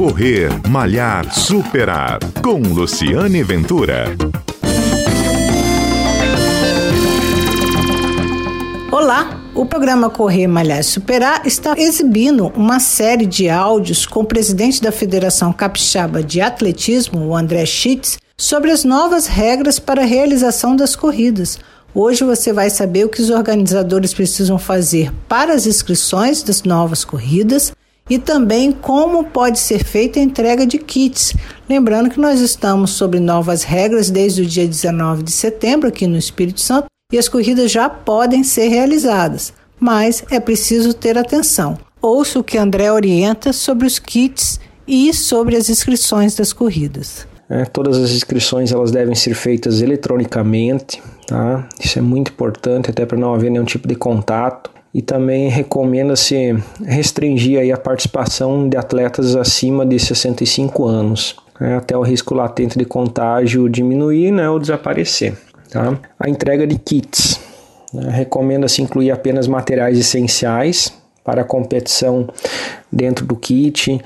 [0.00, 2.20] Correr, Malhar, Superar.
[2.42, 4.06] Com Luciane Ventura.
[8.90, 9.38] Olá!
[9.54, 14.90] O programa Correr, Malhar Superar está exibindo uma série de áudios com o presidente da
[14.90, 20.96] Federação Capixaba de Atletismo, o André Schitz, sobre as novas regras para a realização das
[20.96, 21.58] corridas.
[21.94, 27.04] Hoje você vai saber o que os organizadores precisam fazer para as inscrições das novas
[27.04, 27.70] corridas
[28.10, 31.32] e também como pode ser feita a entrega de kits.
[31.68, 36.18] Lembrando que nós estamos sobre novas regras desde o dia 19 de setembro aqui no
[36.18, 41.78] Espírito Santo e as corridas já podem ser realizadas, mas é preciso ter atenção.
[42.02, 47.28] Ouça o que André orienta sobre os kits e sobre as inscrições das corridas.
[47.48, 51.68] É, todas as inscrições elas devem ser feitas eletronicamente, tá?
[51.80, 54.70] Isso é muito importante até para não haver nenhum tipo de contato.
[54.92, 61.76] E também recomenda-se restringir aí a participação de atletas acima de 65 anos, né?
[61.76, 65.38] até o risco latente de contágio diminuir né, ou desaparecer.
[65.70, 65.96] Tá?
[66.18, 67.40] A entrega de kits.
[67.94, 68.10] Né?
[68.10, 72.28] Recomenda-se incluir apenas materiais essenciais para a competição
[72.90, 74.00] dentro do kit,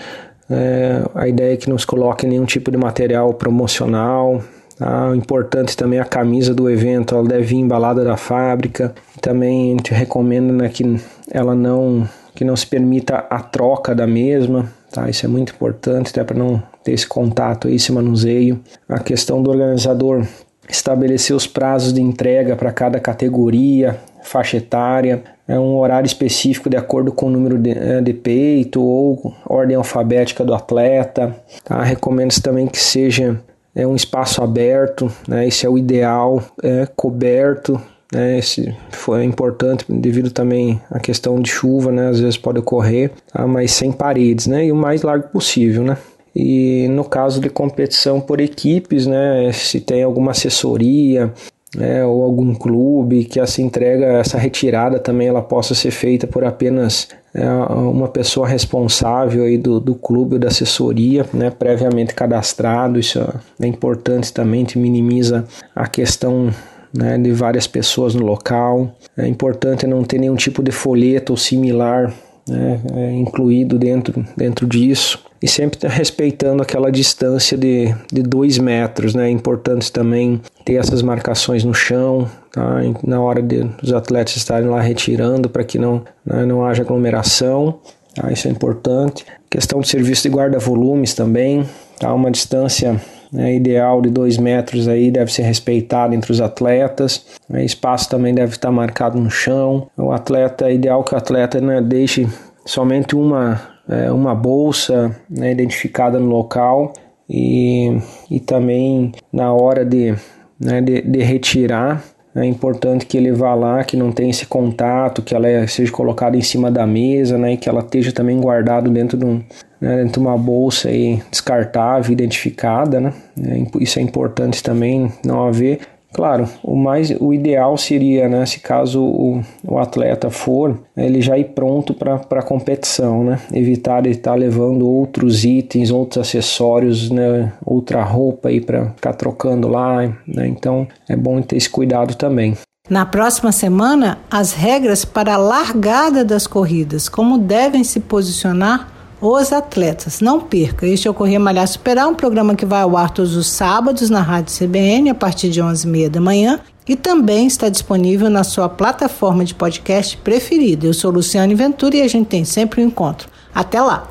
[0.51, 4.43] é, a ideia é que não se coloque nenhum tipo de material promocional.
[4.79, 5.13] Tá?
[5.15, 8.95] Importante também a camisa do evento, ela deve vir embalada da fábrica.
[9.21, 14.09] Também a gente recomenda né, que ela não que não se permita a troca da
[14.09, 15.09] mesma, tá?
[15.09, 18.59] Isso é muito importante, até para não ter esse contato, esse manuseio.
[18.89, 20.27] A questão do organizador
[20.69, 26.77] estabelecer os prazos de entrega para cada categoria, faixa etária, é um horário específico de
[26.77, 31.37] acordo com o número de, é, de peito ou ordem alfabética do atleta.
[31.63, 31.83] Tá?
[31.83, 33.39] Recomendo também que seja
[33.75, 35.47] é, um espaço aberto, né?
[35.47, 37.81] esse é o ideal, é, coberto.
[38.13, 38.39] Né?
[38.39, 42.09] Esse foi importante devido também à questão de chuva, né?
[42.09, 43.47] às vezes pode ocorrer, tá?
[43.47, 44.67] mas sem paredes né?
[44.67, 45.83] e o mais largo possível.
[45.83, 45.97] Né?
[46.35, 51.33] E no caso de competição por equipes, né, se tem alguma assessoria,
[51.75, 56.45] né, ou algum clube que essa entrega, essa retirada também ela possa ser feita por
[56.45, 62.99] apenas é, uma pessoa responsável aí do, do clube ou da assessoria, né, previamente cadastrado,
[62.99, 63.21] isso
[63.61, 66.51] é importante também, que minimiza a questão
[66.93, 68.95] né, de várias pessoas no local.
[69.17, 72.13] É importante não ter nenhum tipo de folheto ou similar
[72.49, 78.57] né, é, incluído dentro, dentro disso e sempre tá respeitando aquela distância de, de dois
[78.57, 79.15] metros.
[79.15, 79.27] Né?
[79.27, 82.81] É importante também ter essas marcações no chão, tá?
[83.07, 87.79] na hora de os atletas estarem lá retirando para que não, né, não haja aglomeração.
[88.15, 88.33] Tá?
[88.33, 89.27] Isso é importante.
[89.51, 91.69] Questão de serviço de guarda-volumes também,
[92.01, 92.13] tá?
[92.15, 92.99] uma distância
[93.35, 97.27] né, ideal de dois metros aí deve ser respeitado entre os atletas.
[97.49, 99.89] Né, espaço também deve estar marcado no chão.
[99.97, 102.29] O atleta, ideal que o atleta né, deixe
[102.65, 106.93] somente uma, é, uma bolsa né, identificada no local
[107.29, 107.99] e,
[108.31, 110.15] e também na hora de,
[110.61, 112.05] né, de, de retirar
[112.37, 116.37] é importante que ele vá lá, que não tenha esse contato, que ela seja colocada
[116.37, 119.43] em cima da mesa, né, e que ela esteja também guardado dentro de, um,
[119.81, 123.13] né, dentro de uma bolsa aí descartável, identificada, né.
[123.41, 125.81] É, isso é importante também não haver
[126.15, 131.37] Claro, o mais o ideal seria, né, se caso o, o atleta for, ele já
[131.37, 133.41] ir pronto para a competição, né?
[133.53, 139.15] Evitar ele estar tá levando outros itens, outros acessórios, né, outra roupa aí para ficar
[139.15, 140.47] trocando lá, né?
[140.47, 142.57] Então é bom ter esse cuidado também.
[142.89, 149.53] Na próxima semana, as regras para a largada das corridas, como devem se posicionar os
[149.53, 150.21] atletas.
[150.21, 153.37] Não perca, este é o Correr Malhar Superar, um programa que vai ao ar todos
[153.37, 158.29] os sábados na Rádio CBN a partir de 11h30 da manhã e também está disponível
[158.29, 160.87] na sua plataforma de podcast preferida.
[160.87, 163.29] Eu sou Luciane Ventura e a gente tem sempre um encontro.
[163.55, 164.09] Até lá!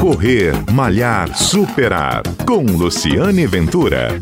[0.00, 4.18] Correr, Malhar, Superar com Luciane Ventura.